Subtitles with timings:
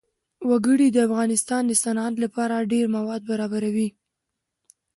[0.49, 3.89] وګړي د افغانستان د صنعت لپاره ډېر مواد برابروي.